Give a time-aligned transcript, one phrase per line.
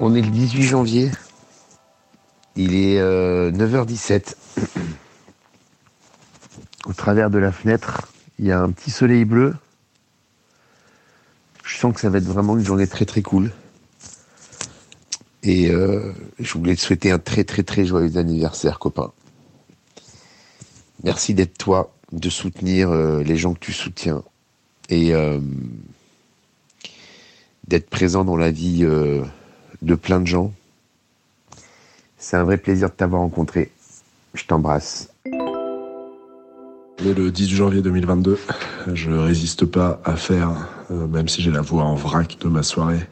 [0.00, 1.10] On est le 18 janvier.
[2.54, 4.34] Il est 9h17.
[4.58, 4.62] Euh,
[6.86, 8.06] Au travers de la fenêtre,
[8.38, 9.56] il y a un petit soleil bleu.
[11.64, 13.50] Je sens que ça va être vraiment une journée très très cool.
[15.42, 19.10] Et euh, je voulais te souhaiter un très très très joyeux anniversaire, copain.
[21.02, 24.22] Merci d'être toi, de soutenir euh, les gens que tu soutiens
[24.90, 25.12] et
[27.66, 28.86] d'être présent dans la vie
[29.82, 30.52] de plein de gens.
[32.16, 33.70] C'est un vrai plaisir de t'avoir rencontré.
[34.34, 35.08] Je t'embrasse.
[37.00, 38.38] le 18 janvier 2022.
[38.92, 40.50] Je résiste pas à faire,
[40.90, 43.06] euh, même si j'ai la voix en vrac de ma soirée.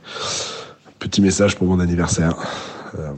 [0.98, 2.34] Petit message pour mon anniversaire.
[2.98, 3.12] Euh,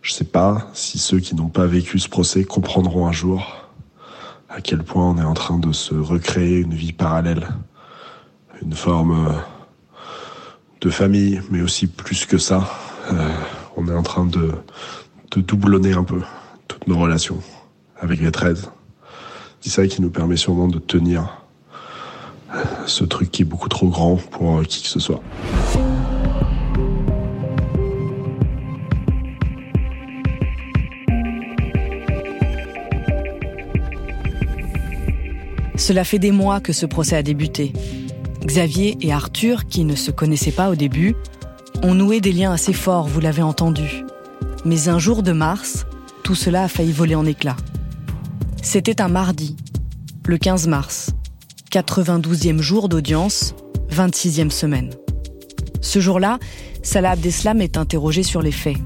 [0.00, 3.62] je sais pas si ceux qui n'ont pas vécu ce procès comprendront un jour
[4.48, 7.48] à quel point on est en train de se recréer une vie parallèle,
[8.60, 9.32] une forme euh,
[10.82, 12.68] de famille, mais aussi plus que ça,
[13.76, 14.52] on est en train de,
[15.32, 16.20] de doublonner un peu
[16.68, 17.38] toutes nos relations
[18.00, 18.70] avec les 13.
[19.60, 21.42] C'est ça qui nous permet sûrement de tenir
[22.52, 25.22] euh, ce truc qui est beaucoup trop grand pour euh, qui que ce soit.
[35.76, 37.72] Cela fait des mois que ce procès a débuté.
[38.44, 41.16] Xavier et Arthur, qui ne se connaissaient pas au début,
[41.82, 44.04] ont noué des liens assez forts, vous l'avez entendu.
[44.64, 45.84] Mais un jour de mars,
[46.22, 47.56] tout cela a failli voler en éclats.
[48.62, 49.56] C'était un mardi,
[50.26, 51.10] le 15 mars,
[51.72, 53.54] 92e jour d'audience,
[53.90, 54.90] 26e semaine.
[55.80, 56.38] Ce jour-là,
[56.82, 58.76] Salah Abdeslam est interrogé sur les faits,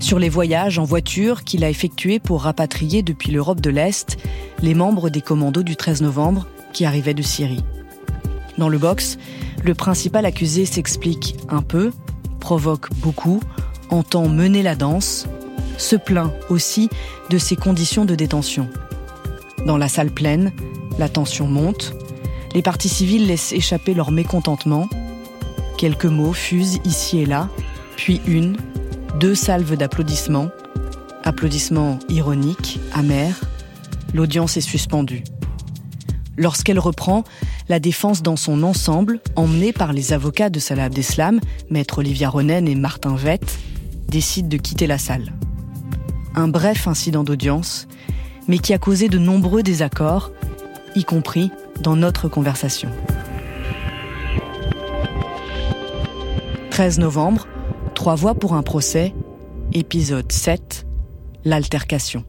[0.00, 4.16] sur les voyages en voiture qu'il a effectués pour rapatrier depuis l'Europe de l'Est
[4.62, 7.64] les membres des commandos du 13 novembre qui arrivaient de Syrie.
[8.56, 9.18] Dans le box,
[9.62, 11.92] le principal accusé s'explique un peu,
[12.42, 13.40] provoque beaucoup,
[13.88, 15.28] entend mener la danse,
[15.78, 16.90] se plaint aussi
[17.30, 18.68] de ses conditions de détention.
[19.64, 20.50] Dans la salle pleine,
[20.98, 21.94] la tension monte,
[22.52, 24.88] les parties civiles laissent échapper leur mécontentement,
[25.78, 27.48] quelques mots fusent ici et là,
[27.94, 28.56] puis une,
[29.20, 30.48] deux salves d'applaudissements,
[31.22, 33.40] applaudissements ironiques, amers,
[34.14, 35.22] l'audience est suspendue.
[36.36, 37.22] Lorsqu'elle reprend,
[37.72, 41.40] la défense dans son ensemble, emmenée par les avocats de Salah Abdeslam,
[41.70, 43.58] maître Olivia Ronen et Martin Vett,
[44.08, 45.32] décide de quitter la salle.
[46.34, 47.88] Un bref incident d'audience,
[48.46, 50.32] mais qui a causé de nombreux désaccords,
[50.96, 51.50] y compris
[51.82, 52.90] dans notre conversation.
[56.68, 57.48] 13 novembre,
[57.94, 59.14] Trois voix pour un procès,
[59.72, 60.86] épisode 7,
[61.46, 62.26] l'altercation.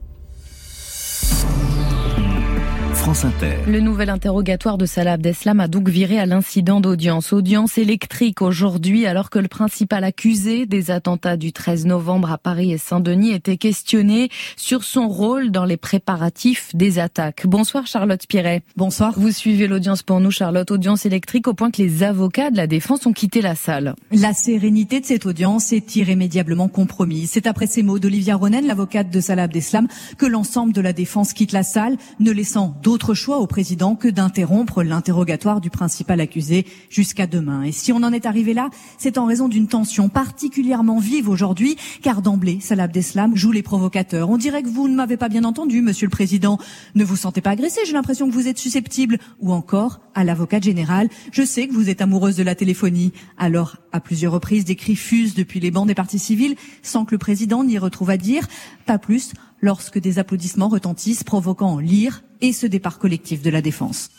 [3.68, 7.34] Le nouvel interrogatoire de Salah Abdeslam a donc viré à l'incident d'audience.
[7.34, 12.72] Audience électrique aujourd'hui alors que le principal accusé des attentats du 13 novembre à Paris
[12.72, 17.46] et Saint-Denis était questionné sur son rôle dans les préparatifs des attaques.
[17.46, 18.64] Bonsoir Charlotte Piret.
[18.78, 19.14] Bonsoir.
[19.18, 20.72] Vous suivez l'audience pour nous Charlotte.
[20.72, 23.96] Audience électrique au point que les avocats de la défense ont quitté la salle.
[24.14, 27.32] La sérénité de cette audience est irrémédiablement compromise.
[27.34, 31.34] C'est après ces mots d'Olivia Ronen, l'avocate de Salah Abdeslam, que l'ensemble de la défense
[31.34, 36.22] quitte la salle, ne laissant d'autres autre choix au président que d'interrompre l'interrogatoire du principal
[36.22, 37.64] accusé jusqu'à demain.
[37.64, 41.76] Et si on en est arrivé là, c'est en raison d'une tension particulièrement vive aujourd'hui,
[42.04, 44.30] car d'emblée, Salah Abdeslam joue les provocateurs.
[44.30, 46.60] On dirait que vous ne m'avez pas bien entendu, monsieur le président.
[46.94, 49.18] Ne vous sentez pas agressé, j'ai l'impression que vous êtes susceptible.
[49.40, 53.12] Ou encore, à l'avocat général, je sais que vous êtes amoureuse de la téléphonie.
[53.40, 57.16] Alors, à plusieurs reprises, des cris fusent depuis les bancs des partis civils, sans que
[57.16, 58.48] le président n'y retrouve à dire,
[58.86, 64.10] pas plus lorsque des applaudissements retentissent, provoquant l'ire et ce départ collectif de la défense.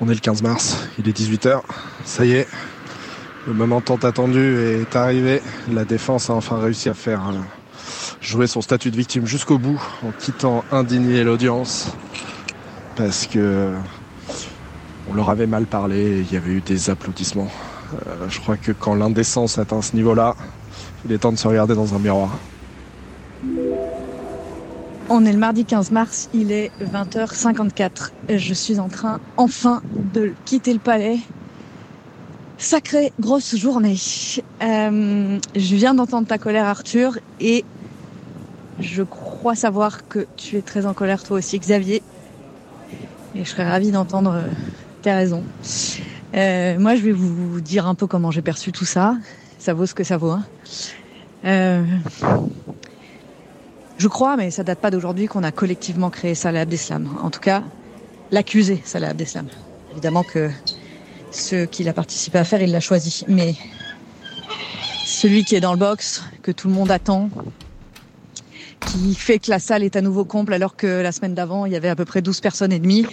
[0.00, 1.60] On est le 15 mars, il est 18h,
[2.04, 2.48] ça y est,
[3.46, 5.42] le moment tant attendu est arrivé.
[5.72, 7.32] La défense a enfin réussi à faire euh,
[8.20, 11.92] jouer son statut de victime jusqu'au bout en quittant indigné l'audience
[12.94, 13.72] parce que
[15.10, 17.50] on leur avait mal parlé il y avait eu des applaudissements.
[18.06, 20.36] Euh, je crois que quand l'indécence atteint ce niveau-là,
[21.04, 22.30] il est temps de se regarder dans un miroir.
[25.14, 28.12] On est le mardi 15 mars, il est 20h54.
[28.30, 29.82] Je suis en train enfin
[30.14, 31.18] de quitter le palais.
[32.56, 33.98] Sacrée grosse journée.
[34.62, 37.66] Euh, je viens d'entendre ta colère Arthur et
[38.80, 42.02] je crois savoir que tu es très en colère toi aussi Xavier.
[43.34, 44.48] Et je serais ravie d'entendre euh,
[45.02, 45.44] tes raisons.
[46.34, 49.18] Euh, moi je vais vous dire un peu comment j'ai perçu tout ça.
[49.58, 50.30] Ça vaut ce que ça vaut.
[51.44, 51.84] Hein.
[54.02, 57.08] Je crois, mais ça date pas d'aujourd'hui, qu'on a collectivement créé Salah Abdeslam.
[57.22, 57.62] En tout cas,
[58.32, 59.46] l'accusé Salah Abdeslam.
[59.92, 60.50] Évidemment que
[61.30, 63.24] ce qu'il a participé à faire, il l'a choisi.
[63.28, 63.54] Mais
[65.06, 67.30] celui qui est dans le box, que tout le monde attend,
[68.80, 71.72] qui fait que la salle est à nouveau comble alors que la semaine d'avant, il
[71.72, 73.06] y avait à peu près 12 personnes et demie,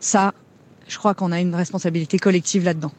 [0.00, 0.34] ça,
[0.88, 2.90] je crois qu'on a une responsabilité collective là-dedans.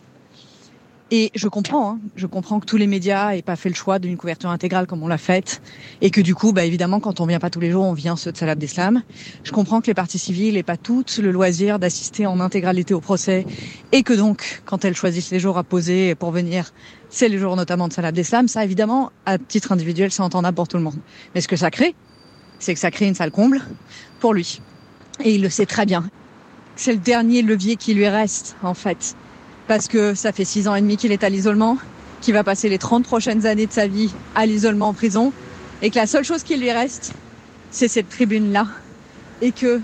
[1.12, 4.00] Et je comprends, hein, je comprends que tous les médias aient pas fait le choix
[4.00, 5.62] d'une couverture intégrale comme on l'a faite,
[6.02, 8.16] et que du coup, bah évidemment, quand on vient pas tous les jours, on vient
[8.16, 9.04] ceux de Salah d'Islam.
[9.44, 13.02] Je comprends que les parties civiles n'aient pas toutes le loisir d'assister en intégralité au
[13.02, 13.46] procès,
[13.92, 16.72] et que donc, quand elles choisissent les jours à poser pour venir,
[17.12, 18.48] c'est les jours notamment de Salah d'Islam.
[18.48, 20.98] Ça, évidemment, à titre individuel, c'est entendable pour tout le monde.
[21.36, 21.94] Mais ce que ça crée,
[22.58, 23.62] c'est que ça crée une salle comble
[24.20, 24.60] pour lui,
[25.24, 26.10] et il le sait très bien.
[26.76, 29.16] C'est le dernier levier qui lui reste, en fait
[29.68, 31.78] parce que ça fait six ans et demi qu'il est à l'isolement,
[32.22, 35.32] qu'il va passer les 30 prochaines années de sa vie à l'isolement en prison,
[35.82, 37.14] et que la seule chose qui lui reste,
[37.72, 38.68] c'est cette tribune-là.
[39.42, 39.82] Et que,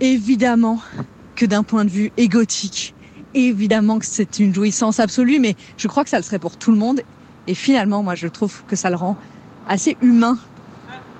[0.00, 0.80] évidemment,
[1.34, 2.94] que d'un point de vue égotique,
[3.34, 6.70] évidemment que c'est une jouissance absolue, mais je crois que ça le serait pour tout
[6.70, 7.00] le monde.
[7.46, 9.16] Et finalement, moi, je trouve que ça le rend
[9.68, 10.38] assez humain.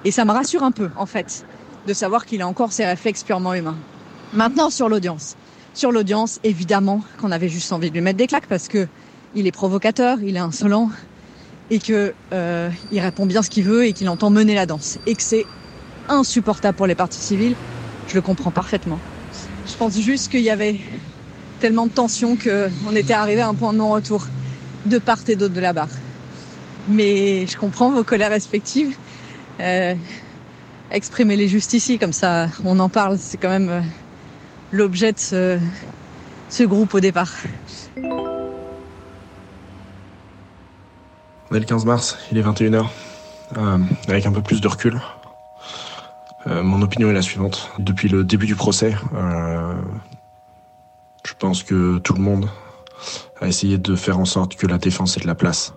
[0.04, 1.46] Et ça me rassure un peu, en fait,
[1.86, 3.78] de savoir qu'il a encore ses réflexes purement humains.
[4.34, 5.36] Maintenant, sur l'audience
[5.74, 8.88] sur l'audience, évidemment qu'on avait juste envie de lui mettre des claques parce que
[9.34, 10.90] il est provocateur, il est insolent
[11.70, 14.98] et que euh, il répond bien ce qu'il veut et qu'il entend mener la danse
[15.06, 15.46] et que c'est
[16.08, 17.54] insupportable pour les parties civiles.
[18.08, 18.98] Je le comprends parfaitement.
[19.66, 20.78] Je pense juste qu'il y avait
[21.60, 24.26] tellement de tension qu'on était arrivé à un point de non-retour
[24.84, 25.88] de part et d'autre de la barre.
[26.88, 28.96] Mais je comprends vos colères respectives.
[29.60, 29.94] Euh,
[30.90, 33.16] Exprimez-les juste ici, comme ça on en parle.
[33.18, 33.80] C'est quand même euh,
[34.72, 37.30] l'objet de ce, groupe au départ.
[41.50, 42.86] On est le 15 mars, il est 21h.
[43.58, 43.78] Euh,
[44.08, 44.98] avec un peu plus de recul,
[46.46, 47.70] euh, mon opinion est la suivante.
[47.78, 49.74] Depuis le début du procès, euh,
[51.26, 52.48] je pense que tout le monde
[53.42, 55.74] a essayé de faire en sorte que la défense ait de la place.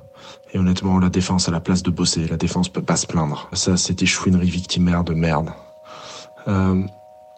[0.53, 2.25] Et honnêtement, la défense a la place de bosser.
[2.27, 3.49] La défense peut pas se plaindre.
[3.51, 5.49] Ça, c'était chouinerie victimaire de merde.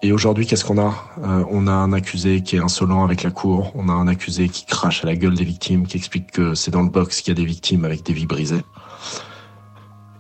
[0.04, 0.94] Et aujourd'hui, qu'est-ce qu'on a?
[1.24, 4.48] Euh, On a un accusé qui est insolent avec la cour, on a un accusé
[4.48, 7.32] qui crache à la gueule des victimes, qui explique que c'est dans le box qu'il
[7.32, 8.62] y a des victimes avec des vies brisées.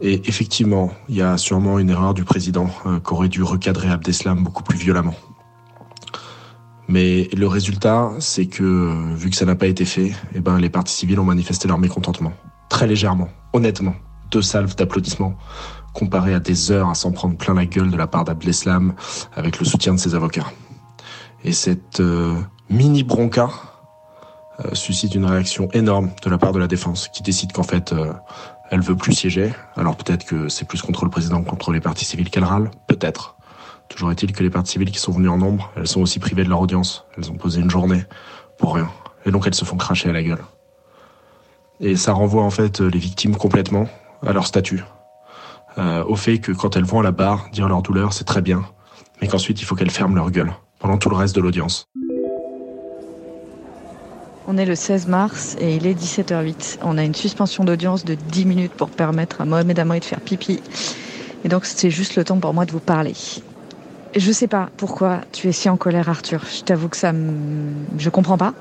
[0.01, 3.89] Et effectivement, il y a sûrement une erreur du président euh, qui aurait dû recadrer
[3.89, 5.15] Abdeslam beaucoup plus violemment.
[6.87, 10.69] Mais le résultat, c'est que vu que ça n'a pas été fait, eh ben les
[10.69, 12.31] parties civiles ont manifesté leur mécontentement,
[12.69, 13.93] très légèrement, honnêtement,
[14.31, 15.35] deux salves d'applaudissements
[15.97, 18.93] comparé à des heures à s'en prendre plein la gueule de la part d'Abdeslam
[19.35, 20.45] avec le soutien de ses avocats.
[21.43, 22.35] Et cette euh,
[22.69, 23.49] mini bronca
[24.63, 27.93] euh, suscite une réaction énorme de la part de la défense qui décide qu'en fait
[27.93, 28.13] euh,
[28.69, 29.51] elle veut plus siéger.
[29.75, 32.69] Alors peut-être que c'est plus contre le président que contre les partis civils qu'elle râle,
[32.87, 33.35] peut-être.
[33.89, 36.43] Toujours est-il que les partis civils qui sont venus en nombre, elles sont aussi privées
[36.43, 37.05] de leur audience.
[37.17, 38.03] Elles ont posé une journée
[38.59, 38.89] pour rien.
[39.25, 40.43] Et donc elles se font cracher à la gueule.
[41.79, 43.87] Et ça renvoie en fait les victimes complètement
[44.23, 44.83] à leur statut.
[45.77, 48.41] Euh, au fait que quand elles vont à la barre dire leur douleur, c'est très
[48.41, 48.63] bien,
[49.21, 51.87] mais qu'ensuite il faut qu'elles ferment leur gueule pendant tout le reste de l'audience.
[54.47, 56.79] On est le 16 mars et il est 17h08.
[56.83, 60.21] On a une suspension d'audience de 10 minutes pour permettre à Mohamed Amri de faire
[60.21, 60.61] pipi.
[61.43, 63.13] Et donc c'est juste le temps pour moi de vous parler.
[64.15, 66.43] Je sais pas pourquoi tu es si en colère Arthur.
[66.51, 67.71] Je t'avoue que ça me...
[67.97, 68.53] je comprends pas.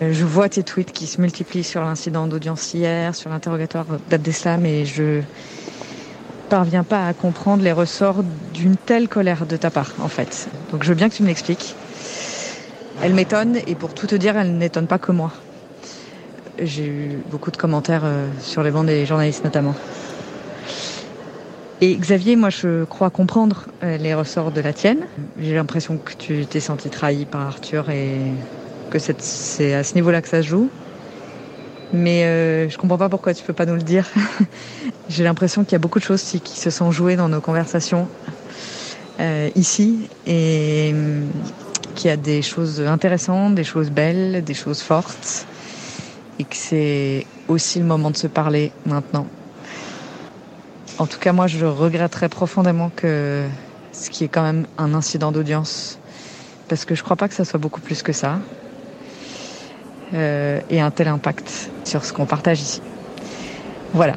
[0.00, 4.84] Je vois tes tweets qui se multiplient sur l'incident d'audience hier, sur l'interrogatoire d'Abdeslam et
[4.84, 5.20] je
[6.52, 10.50] parviens pas à comprendre les ressorts d'une telle colère de ta part, en fait.
[10.70, 11.74] Donc je veux bien que tu me l'expliques.
[13.02, 15.32] Elle m'étonne, et pour tout te dire, elle n'étonne pas que moi.
[16.58, 19.74] J'ai eu beaucoup de commentaires euh, sur les bancs des journalistes notamment.
[21.80, 25.06] Et Xavier, moi je crois comprendre euh, les ressorts de la tienne.
[25.40, 28.20] J'ai l'impression que tu t'es senti trahi par Arthur et
[28.90, 30.68] que c'est à ce niveau-là que ça se joue.
[31.92, 34.08] Mais euh, je comprends pas pourquoi tu peux pas nous le dire.
[35.08, 38.08] J'ai l'impression qu'il y a beaucoup de choses qui se sont jouées dans nos conversations
[39.20, 41.26] euh, ici et euh,
[41.94, 45.46] qu'il y a des choses intéressantes, des choses belles, des choses fortes
[46.38, 49.26] et que c'est aussi le moment de se parler maintenant.
[50.98, 53.46] En tout cas, moi, je regretterais profondément que
[53.92, 55.98] ce qui est quand même un incident d'audience,
[56.68, 58.38] parce que je crois pas que ça soit beaucoup plus que ça.
[60.14, 62.82] Euh, et un tel impact sur ce qu'on partage ici.
[63.94, 64.16] Voilà.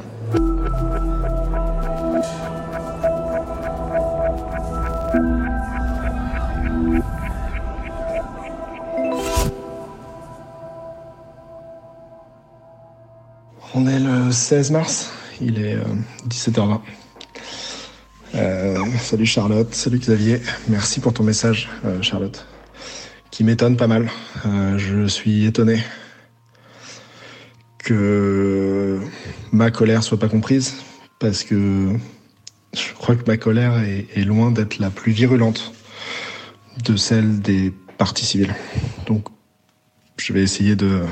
[13.74, 15.76] On est le 16 mars, il est
[16.28, 16.80] 17h20.
[18.34, 21.70] Euh, salut Charlotte, salut Xavier, merci pour ton message
[22.02, 22.46] Charlotte
[23.36, 24.10] qui m'étonne pas mal.
[24.46, 25.82] Euh, je suis étonné
[27.76, 28.98] que
[29.52, 30.76] ma colère soit pas comprise,
[31.18, 31.90] parce que
[32.72, 35.74] je crois que ma colère est, est loin d'être la plus virulente
[36.82, 38.54] de celle des partis civils.
[39.04, 39.26] Donc,
[40.16, 41.02] je vais essayer de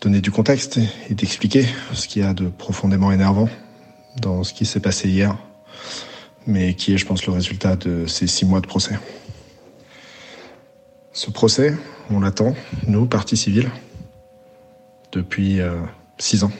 [0.00, 3.48] donner du contexte et d'expliquer ce qu'il y a de profondément énervant
[4.20, 5.38] dans ce qui s'est passé hier,
[6.48, 8.98] mais qui est, je pense, le résultat de ces six mois de procès.
[11.14, 11.76] Ce procès,
[12.08, 12.54] on l'attend,
[12.86, 13.70] nous, partis civils,
[15.12, 15.78] depuis euh,
[16.16, 16.50] six ans.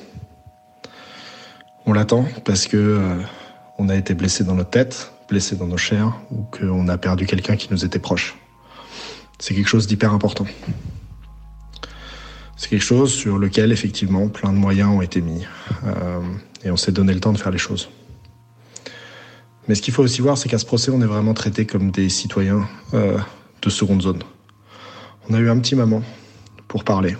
[1.86, 3.16] On l'attend parce que euh,
[3.78, 7.24] on a été blessé dans notre tête, blessé dans nos chairs, ou qu'on a perdu
[7.24, 8.36] quelqu'un qui nous était proche.
[9.38, 10.46] C'est quelque chose d'hyper important.
[12.58, 15.46] C'est quelque chose sur lequel, effectivement, plein de moyens ont été mis.
[15.86, 16.20] Euh,
[16.62, 17.88] et on s'est donné le temps de faire les choses.
[19.66, 21.90] Mais ce qu'il faut aussi voir, c'est qu'à ce procès, on est vraiment traité comme
[21.90, 24.22] des citoyens de seconde zone.
[25.30, 26.02] On a eu un petit moment
[26.66, 27.16] pour parler.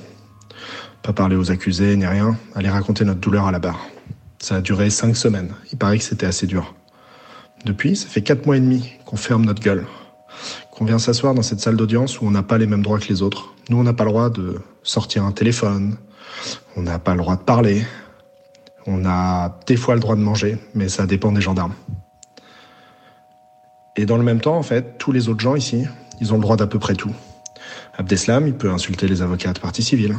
[1.03, 3.87] Pas parler aux accusés ni rien, aller raconter notre douleur à la barre.
[4.41, 5.55] Ça a duré cinq semaines.
[5.71, 6.75] Il paraît que c'était assez dur.
[7.65, 9.87] Depuis, ça fait quatre mois et demi qu'on ferme notre gueule.
[10.73, 13.09] Qu'on vient s'asseoir dans cette salle d'audience où on n'a pas les mêmes droits que
[13.09, 13.55] les autres.
[13.69, 15.97] Nous, on n'a pas le droit de sortir un téléphone.
[16.77, 17.85] On n'a pas le droit de parler.
[18.87, 21.75] On a des fois le droit de manger, mais ça dépend des gendarmes.
[23.95, 25.85] Et dans le même temps, en fait, tous les autres gens ici,
[26.21, 27.13] ils ont le droit d'à peu près tout.
[27.97, 30.17] Abdeslam, il peut insulter les avocats de partie civile.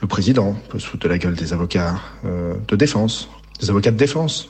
[0.00, 3.28] Le président peut se foutre de la gueule des avocats euh, de défense.
[3.60, 4.48] Les avocats de défense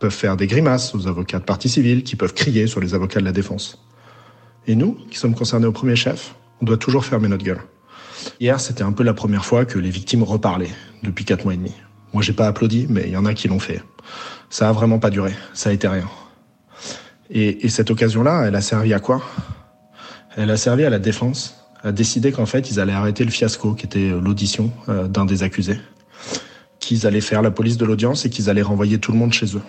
[0.00, 3.20] peuvent faire des grimaces aux avocats de partie civile qui peuvent crier sur les avocats
[3.20, 3.84] de la défense.
[4.66, 7.60] Et nous, qui sommes concernés au premier chef, on doit toujours fermer notre gueule.
[8.40, 10.70] Hier, c'était un peu la première fois que les victimes reparlaient
[11.02, 11.72] depuis quatre mois et demi.
[12.12, 13.82] Moi, j'ai pas applaudi, mais il y en a qui l'ont fait.
[14.50, 15.32] Ça a vraiment pas duré.
[15.54, 16.08] Ça a été rien.
[17.30, 19.22] Et, et cette occasion-là, elle a servi à quoi?
[20.36, 23.74] Elle a servi à la défense, à décider qu'en fait, ils allaient arrêter le fiasco
[23.74, 25.80] qui était l'audition euh, d'un des accusés,
[26.78, 29.56] qu'ils allaient faire la police de l'audience et qu'ils allaient renvoyer tout le monde chez
[29.56, 29.62] eux.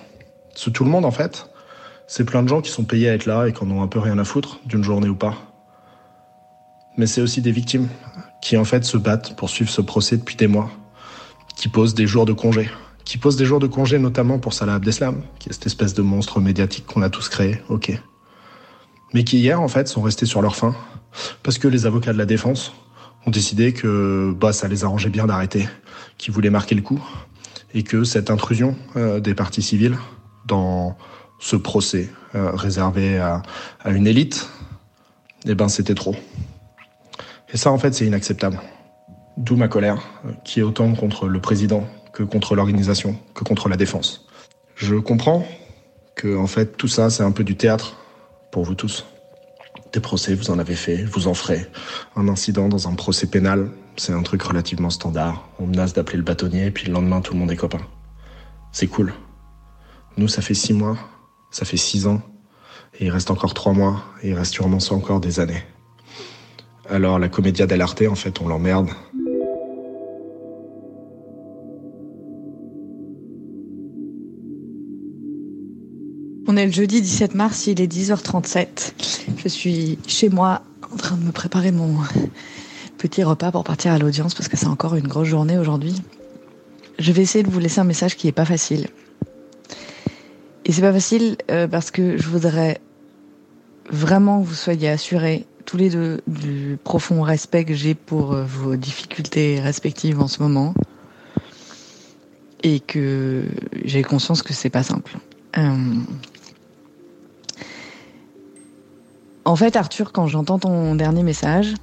[0.56, 1.50] Ce tout le monde, en fait,
[2.08, 3.88] c'est plein de gens qui sont payés à être là et qui en ont un
[3.88, 5.36] peu rien à foutre, d'une journée ou pas.
[6.98, 7.90] Mais c'est aussi des victimes
[8.42, 10.72] qui, en fait, se battent pour suivre ce procès depuis des mois
[11.56, 12.70] qui pose des jours de congé.
[13.04, 16.02] Qui pose des jours de congé notamment pour Salah Abdeslam, qui est cette espèce de
[16.02, 18.00] monstre médiatique qu'on a tous créé, ok.
[19.14, 20.76] Mais qui hier, en fait, sont restés sur leur faim,
[21.44, 22.74] parce que les avocats de la défense
[23.26, 25.68] ont décidé que bah, ça les arrangeait bien d'arrêter,
[26.18, 27.02] qu'ils voulaient marquer le coup,
[27.74, 29.98] et que cette intrusion euh, des partis civils
[30.46, 30.98] dans
[31.40, 33.42] ce procès euh, réservé à,
[33.84, 34.50] à, une élite,
[35.46, 36.16] eh ben c'était trop.
[37.54, 38.60] Et ça, en fait, c'est inacceptable.
[39.38, 40.02] D'où ma colère,
[40.44, 44.26] qui est autant contre le président que contre l'organisation, que contre la défense.
[44.76, 45.46] Je comprends
[46.16, 47.98] que, en fait, tout ça, c'est un peu du théâtre
[48.54, 49.04] pour vous tous.
[49.94, 51.66] Des procès, vous en avez fait, vous en ferez.
[52.16, 55.50] Un incident dans un procès pénal, c'est un truc relativement standard.
[55.60, 57.82] On menace d'appeler le bâtonnier, puis le lendemain, tout le monde est copain.
[58.72, 59.12] C'est cool.
[60.18, 61.00] Nous, ça fait six mois,
[61.50, 62.22] ça fait six ans,
[63.00, 65.64] et il reste encore trois mois, et il reste sûrement encore des années.
[66.88, 68.90] Alors la comédia dell'arte, en fait, on l'emmerde.
[76.54, 78.94] On est le jeudi 17 mars, il est 10h37.
[79.38, 80.62] Je suis chez moi
[80.94, 81.98] en train de me préparer mon
[83.00, 85.96] petit repas pour partir à l'audience parce que c'est encore une grosse journée aujourd'hui.
[87.00, 88.90] Je vais essayer de vous laisser un message qui est pas facile.
[90.66, 92.80] Et c'est pas facile euh, parce que je voudrais
[93.90, 98.46] vraiment que vous soyez assurés tous les deux du profond respect que j'ai pour euh,
[98.46, 100.76] vos difficultés respectives en ce moment
[102.62, 103.46] et que
[103.86, 105.18] j'ai conscience que c'est pas simple.
[105.58, 105.96] Euh,
[109.46, 111.74] En fait, Arthur, quand j'entends ton dernier message,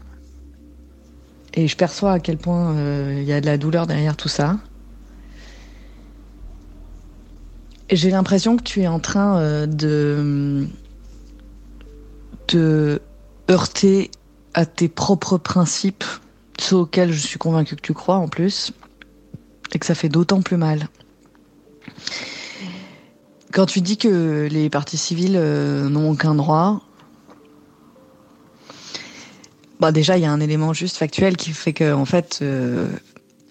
[1.55, 4.29] et je perçois à quel point euh, il y a de la douleur derrière tout
[4.29, 4.59] ça,
[7.90, 10.67] j'ai l'impression que tu es en train euh, de
[12.47, 13.00] te
[13.50, 14.11] heurter
[14.55, 16.05] à tes propres principes,
[16.59, 18.73] ceux auxquels je suis convaincue que tu crois en plus,
[19.73, 20.88] et que ça fait d'autant plus mal.
[23.52, 26.83] Quand tu dis que les partis civils euh, n'ont aucun droit,
[29.80, 32.87] bah déjà, il y a un élément juste factuel qui fait que, en fait, euh,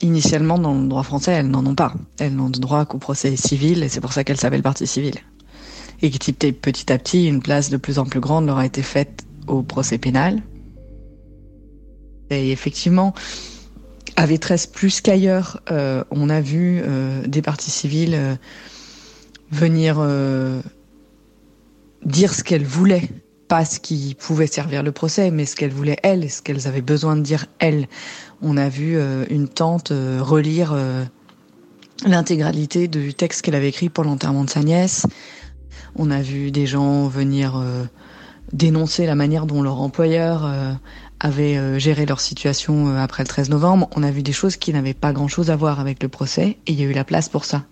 [0.01, 1.93] initialement, dans le droit français, elles n'en ont pas.
[2.19, 5.15] Elles n'ont de droit qu'au procès civil, et c'est pour ça qu'elles s'appellent partie civile.
[6.03, 8.83] Et que petit à petit, une place de plus en plus grande leur a été
[8.83, 10.41] faite au procès pénal.
[12.29, 13.15] Et effectivement,
[14.15, 18.37] à Vétresse plus qu'ailleurs, euh, on a vu euh, des parties civiles
[19.51, 19.99] venir
[22.05, 23.09] dire ce qu'elles voulaient
[23.49, 26.83] pas ce qui pouvait servir le procès, mais ce qu'elle voulait elle, ce qu'elles avaient
[26.83, 27.87] besoin de dire elles.
[28.43, 31.03] On a vu euh, une tante euh, relire euh,
[32.05, 35.07] l'intégralité du texte qu'elle avait écrit pour l'enterrement de sa nièce.
[35.95, 37.61] On a vu des gens venir
[38.53, 40.49] dénoncer la manière dont leur employeur
[41.19, 43.89] avait géré leur situation après le 13 novembre.
[43.95, 46.71] On a vu des choses qui n'avaient pas grand-chose à voir avec le procès, et
[46.71, 47.65] il y a eu la place pour ça.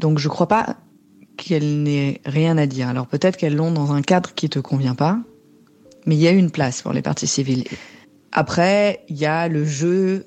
[0.00, 0.78] Donc je crois pas
[1.36, 2.88] qu'elle n'ait rien à dire.
[2.88, 5.18] Alors peut-être qu'elles l'ont dans un cadre qui te convient pas,
[6.06, 7.64] mais il y a une place pour les parties civiles.
[8.32, 10.26] Après, il y a le jeu,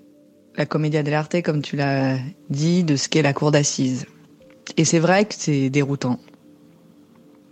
[0.56, 2.18] la comédia dell'arte, comme tu l'as
[2.50, 4.06] dit, de ce qu'est la cour d'assises.
[4.78, 6.20] Et c'est vrai que c'est déroutant.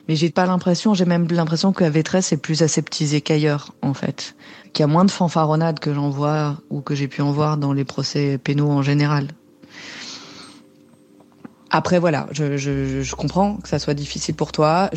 [0.08, 4.36] Mais j'ai pas l'impression, j'ai même l'impression que Vétresse est plus aseptisée qu'ailleurs, en fait.
[4.74, 7.58] Qu'il y a moins de fanfaronnades que j'en vois, ou que j'ai pu en voir
[7.58, 9.28] dans les procès pénaux en général.
[11.78, 14.90] Après, voilà, je, je, je, comprends que ça soit difficile pour toi.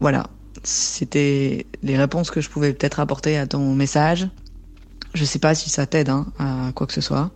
[0.00, 0.26] Voilà,
[0.64, 4.28] c'était les réponses que je pouvais peut-être apporter à ton message.
[5.14, 7.30] Je sais pas si ça t'aide hein, à quoi que ce soit.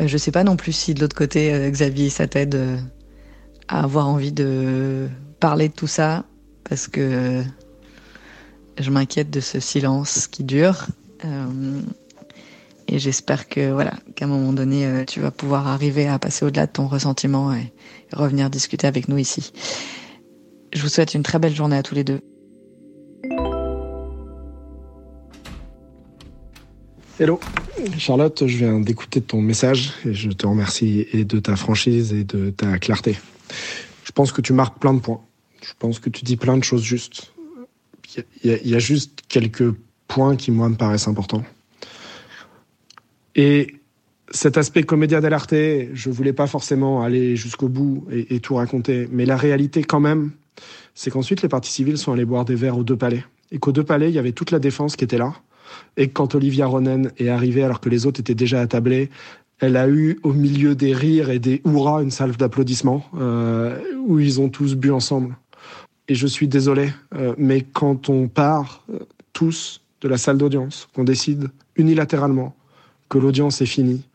[0.00, 2.78] Euh, je sais pas non plus si de l'autre côté, euh, Xavier, ça t'aide euh,
[3.66, 5.08] à avoir envie de
[5.40, 6.26] parler de tout ça,
[6.62, 7.42] parce que
[8.78, 10.86] je m'inquiète de ce silence qui dure.
[12.92, 16.44] Et j'espère que voilà, qu'à un moment donné, euh, tu vas pouvoir arriver à passer
[16.44, 17.72] au-delà de ton ressentiment et
[18.12, 19.52] revenir discuter avec nous ici.
[20.72, 22.20] Je vous souhaite une très belle journée à tous les deux.
[27.20, 27.38] Hello,
[27.96, 32.24] Charlotte, je viens d'écouter ton message et je te remercie et de ta franchise et
[32.24, 33.16] de ta clarté.
[34.02, 35.20] Je pense que tu marques plein de points.
[35.62, 37.32] Je pense que tu dis plein de choses justes.
[38.42, 39.70] Il y, y, a juste quelques
[40.08, 41.44] points qui, moi, me paraissent importants.
[43.34, 43.76] Et
[44.30, 45.54] cet aspect comédia dell'arte,
[45.92, 50.30] je voulais pas forcément aller jusqu'au bout et, tout raconter, mais la réalité quand même,
[50.94, 53.72] c'est qu'ensuite les partis civils sont allés boire des verres aux deux palais, et qu'aux
[53.72, 55.34] deux palais il y avait toute la défense qui était là,
[55.96, 59.10] et quand Olivia Ronen est arrivée alors que les autres étaient déjà attablés,
[59.58, 64.18] elle a eu au milieu des rires et des hurrahs une salve d'applaudissements euh, où
[64.18, 65.36] ils ont tous bu ensemble.
[66.08, 69.00] Et je suis désolé, euh, mais quand on part euh,
[69.32, 72.54] tous de la salle d'audience, qu'on décide unilatéralement
[73.10, 74.08] que l'audience est finie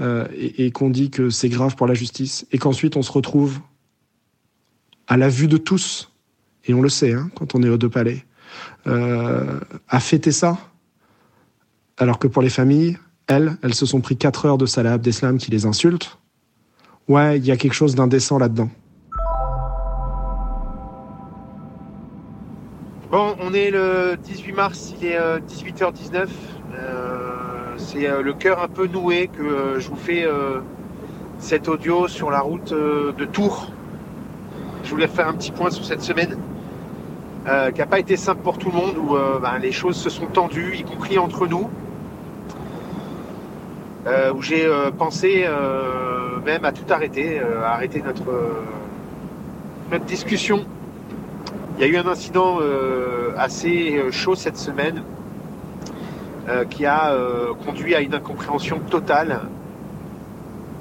[0.00, 3.60] euh, et, qu'on dit que c'est grave pour la justice et qu'ensuite on se retrouve
[5.06, 6.10] à la vue de tous,
[6.64, 8.24] et on le sait hein, quand on est aux deux palais,
[8.86, 10.58] euh, à fêter ça,
[11.96, 15.38] alors que pour les familles, elles, elles se sont pris quatre heures de Salah Abdeslam
[15.38, 16.18] qui les insulte.
[17.06, 18.70] Ouais, il y a quelque chose d'indécent là-dedans.
[23.10, 26.28] Bon, on est le 18 mars, il est 18h19.
[26.74, 27.27] Euh,
[27.78, 30.60] c'est euh, le cœur un peu noué que euh, je vous fais euh,
[31.38, 33.70] cet audio sur la route de Tours.
[34.84, 36.36] Je voulais faire un petit point sur cette semaine
[37.72, 40.26] qui n'a pas été simple pour tout le monde, où ben, les choses se sont
[40.26, 41.70] tendues, y compris entre nous.
[44.34, 45.46] où j'ai pensé
[46.44, 48.24] même à tout arrêter, à arrêter notre,
[49.92, 50.66] notre discussion.
[51.76, 52.58] Il y a eu un incident
[53.36, 55.04] assez chaud cette semaine
[56.48, 59.40] euh, qui a euh, conduit à une incompréhension totale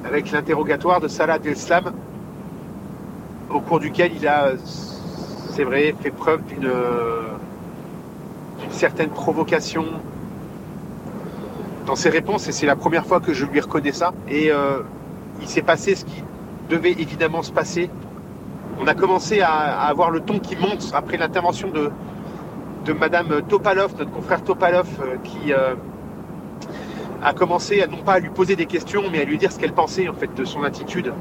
[0.06, 1.91] avec l'interrogatoire de Salah Abdeslam,
[3.49, 4.51] au cours duquel il a,
[5.51, 6.71] c'est vrai, fait preuve d'une
[8.69, 9.84] certaine provocation
[11.86, 14.13] dans ses réponses, et c'est la première fois que je lui reconnais ça.
[14.30, 14.80] Et euh,
[15.41, 16.23] il s'est passé ce qui
[16.69, 17.89] devait évidemment se passer.
[18.80, 19.49] On a commencé à
[19.82, 21.91] avoir le ton qui monte après l'intervention de,
[22.88, 25.76] de Madame Topalov, notre confrère Topalov, euh, qui euh,
[27.21, 29.60] a commencé à non pas à lui poser des questions, mais à lui dire ce
[29.60, 31.12] qu'elle pensait en fait de son attitude.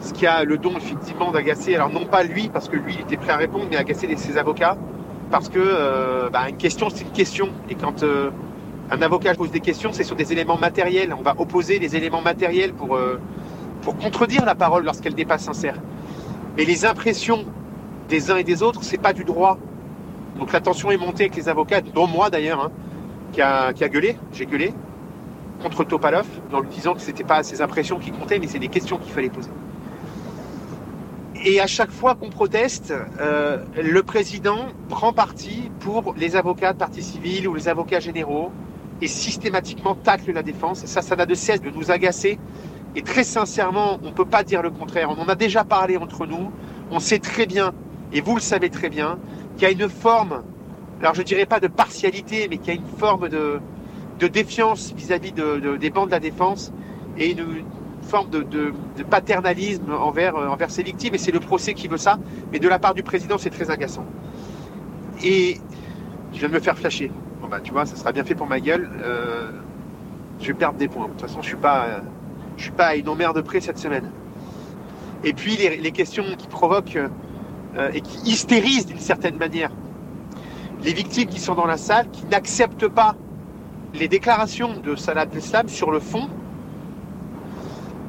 [0.00, 3.00] Ce qui a le don effectivement d'agacer, alors non pas lui, parce que lui il
[3.02, 4.78] était prêt à répondre, mais agacer ses avocats,
[5.30, 8.02] parce que euh, bah, une question c'est une question, et quand
[8.90, 11.14] un avocat pose des questions, c'est sur des éléments matériels.
[11.18, 12.98] On va opposer les éléments matériels pour,
[14.00, 15.76] contredire la parole lorsqu'elle dépasse sincère.
[16.56, 17.44] Mais les impressions
[18.08, 19.58] des uns et des autres, c'est pas du droit.
[20.38, 22.70] Donc la tension est montée avec les avocats, dont moi d'ailleurs, hein,
[23.32, 24.72] qui, a, qui a gueulé, j'ai gueulé,
[25.62, 28.58] contre Topalov, en lui disant que ce n'était pas ses impressions qui comptaient, mais c'est
[28.58, 29.50] des questions qu'il fallait poser.
[31.44, 36.78] Et à chaque fois qu'on proteste, euh, le président prend parti pour les avocats de
[36.78, 38.50] partie civile ou les avocats généraux
[39.00, 40.84] et systématiquement tacle la défense.
[40.86, 42.38] Ça, ça n'a de cesse de nous agacer.
[42.94, 45.10] Et très sincèrement, on ne peut pas dire le contraire.
[45.10, 46.50] On en a déjà parlé entre nous.
[46.90, 47.74] On sait très bien,
[48.12, 49.18] et vous le savez très bien,
[49.56, 50.42] qui a une forme,
[51.00, 53.60] alors je dirais pas de partialité, mais qui a une forme de,
[54.28, 56.72] défiance vis-à-vis de, de, des bancs de la défense
[57.18, 57.64] et une
[58.02, 58.72] forme de,
[59.10, 62.18] paternalisme envers, euh, envers ses victimes, et c'est le procès qui veut ça,
[62.52, 64.04] mais de la part du président, c'est très agaçant.
[65.22, 65.58] Et
[66.32, 67.10] je viens de me faire flasher.
[67.40, 68.88] Bon bah tu vois, ça sera bien fait pour ma gueule.
[69.02, 69.50] Euh,
[70.40, 71.06] je vais perdre des points.
[71.06, 71.86] De toute façon, je suis pas,
[72.56, 74.10] suis pas à une emmerde près cette semaine.
[75.24, 76.98] Et puis les, questions qui provoquent
[77.76, 79.70] euh, et qui hystérisent d'une certaine manière
[80.82, 83.16] les victimes qui sont dans la salle, qui n'acceptent pas
[83.94, 86.28] les déclarations de Salah Abdeslam sur le fond,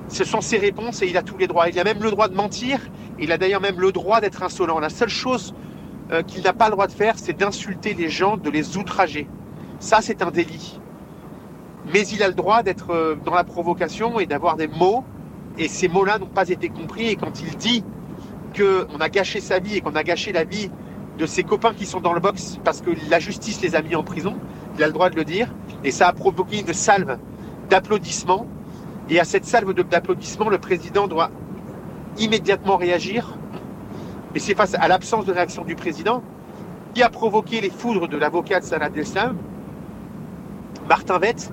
[0.09, 1.69] ce sont ses réponses et il a tous les droits.
[1.69, 2.79] Il a même le droit de mentir,
[3.19, 4.79] il a d'ailleurs même le droit d'être insolent.
[4.79, 5.53] La seule chose
[6.11, 9.27] euh, qu'il n'a pas le droit de faire, c'est d'insulter les gens, de les outrager.
[9.79, 10.79] Ça, c'est un délit.
[11.93, 15.03] Mais il a le droit d'être euh, dans la provocation et d'avoir des mots,
[15.57, 17.07] et ces mots-là n'ont pas été compris.
[17.07, 17.83] Et quand il dit
[18.57, 20.69] qu'on a gâché sa vie et qu'on a gâché la vie
[21.17, 23.95] de ses copains qui sont dans le box parce que la justice les a mis
[23.95, 24.35] en prison,
[24.75, 25.53] il a le droit de le dire.
[25.83, 27.17] Et ça a provoqué une salve
[27.69, 28.47] d'applaudissements.
[29.09, 31.31] Et à cette salve d'applaudissements, le président doit
[32.17, 33.37] immédiatement réagir.
[34.33, 36.23] Mais c'est face à l'absence de réaction du président
[36.93, 39.37] qui a provoqué les foudres de l'avocat de Salah Abdeslam,
[40.89, 41.51] Martin Vett.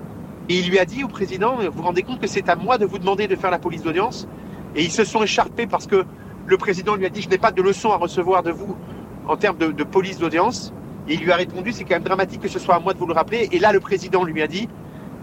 [0.49, 2.77] Et il lui a dit au président, vous vous rendez compte que c'est à moi
[2.77, 4.27] de vous demander de faire la police d'audience
[4.75, 6.05] Et ils se sont écharpés parce que
[6.47, 8.75] le président lui a dit, je n'ai pas de leçon à recevoir de vous
[9.27, 10.73] en termes de, police d'audience.
[11.07, 12.99] Et il lui a répondu, c'est quand même dramatique que ce soit à moi de
[12.99, 13.49] vous le rappeler.
[13.51, 14.67] Et là, le président lui a dit,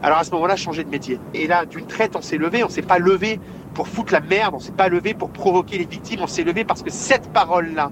[0.03, 1.19] alors à ce moment-là, changez de métier.
[1.35, 3.39] Et là, d'une traite, on s'est levé, on s'est pas levé
[3.75, 6.65] pour foutre la merde, on s'est pas levé pour provoquer les victimes, on s'est levé
[6.65, 7.91] parce que cette parole-là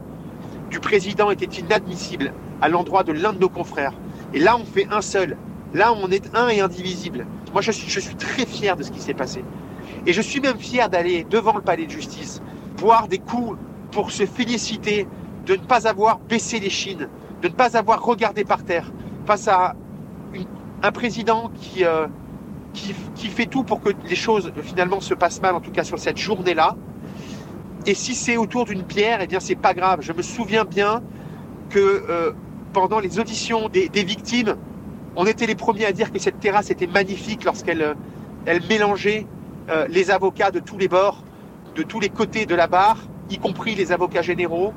[0.71, 3.93] du président était inadmissible à l'endroit de l'un de nos confrères.
[4.35, 5.37] Et là, on fait un seul.
[5.73, 7.27] Là, on est un et indivisible.
[7.53, 9.45] Moi, je suis très fier de ce qui s'est passé.
[10.07, 12.41] Et je suis même fier d'aller devant le palais de justice,
[12.81, 13.59] boire des coups
[13.93, 15.07] pour se féliciter
[15.47, 17.09] de ne pas avoir baissé les chines,
[17.43, 18.91] de ne pas avoir regardé par terre
[19.27, 19.75] face à
[20.83, 22.07] un président qui, euh,
[22.73, 25.99] qui, fait tout pour que les choses finalement se passent mal, en tout cas sur
[25.99, 26.77] cette journée-là.
[27.87, 30.01] Et si c'est autour d'une pierre, eh bien c'est pas grave.
[30.03, 31.03] Je me souviens bien
[31.69, 32.33] que euh,
[32.73, 34.57] pendant les auditions des, victimes,
[35.17, 39.27] on était les premiers à dire que cette terrasse était magnifique lorsqu'elle euh, mélangeait
[39.89, 41.23] les avocats de tous les bords,
[41.75, 42.99] de tous les côtés de la barre,
[43.31, 44.73] y compris les avocats généraux,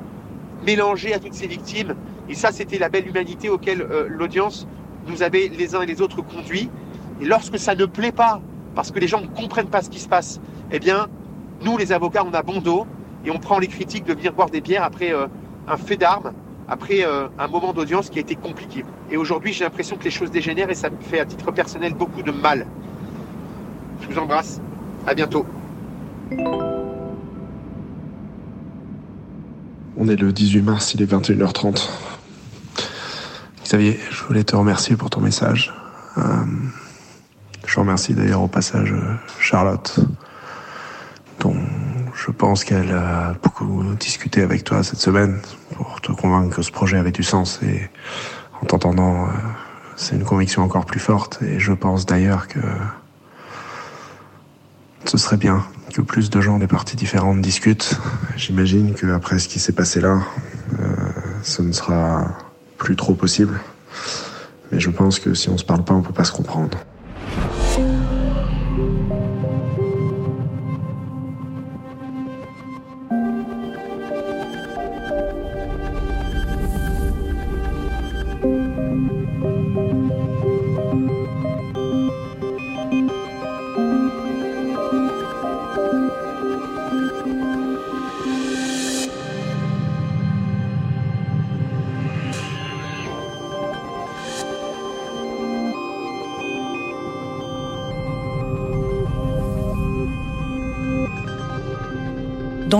[0.64, 1.94] mélangés à toutes ces victimes.
[2.28, 4.66] Et ça, c'était la belle humanité auquel euh, l'audience
[5.06, 6.70] nous avait les uns et les autres conduits.
[7.20, 8.40] Et lorsque ça ne plaît pas,
[8.74, 10.40] parce que les gens ne comprennent pas ce qui se passe,
[10.72, 11.08] eh bien,
[11.62, 12.86] nous, les avocats, on a bon dos
[13.24, 15.26] et on prend les critiques de venir boire des bières après euh,
[15.68, 16.32] un fait d'armes,
[16.68, 18.84] après euh, un moment d'audience qui a été compliqué.
[19.10, 21.94] Et aujourd'hui, j'ai l'impression que les choses dégénèrent et ça me fait à titre personnel
[21.94, 22.66] beaucoup de mal.
[24.00, 24.60] Je vous embrasse.
[25.06, 25.44] À bientôt.
[30.04, 31.88] On est le 18 mars, il est 21h30.
[33.64, 35.72] Xavier, je voulais te remercier pour ton message.
[36.18, 36.22] Euh,
[37.66, 39.98] je remercie d'ailleurs au passage euh, Charlotte,
[41.40, 41.56] dont
[42.14, 45.40] je pense qu'elle a beaucoup discuté avec toi cette semaine
[45.74, 47.88] pour te convaincre que ce projet avait du sens et
[48.60, 49.28] en t'entendant, euh,
[49.96, 52.60] c'est une conviction encore plus forte et je pense d'ailleurs que
[55.06, 57.98] ce serait bien que plus de gens des parties différentes discutent.
[58.36, 60.22] J'imagine que après ce qui s'est passé là,
[60.80, 60.86] euh,
[61.44, 62.26] ce ne sera
[62.78, 63.60] plus trop possible.
[64.72, 66.76] Mais je pense que si on se parle pas, on peut pas se comprendre.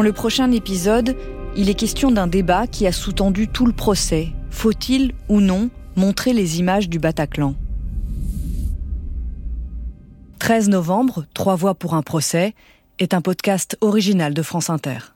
[0.04, 1.16] Le prochain épisode,
[1.56, 4.28] il est question d'un débat qui a sous-tendu tout le procès.
[4.50, 7.54] Faut-il ou non montrer les images du Bataclan?
[10.40, 12.54] 13 novembre, Trois voix pour un procès,
[12.98, 15.13] est un podcast original de France Inter.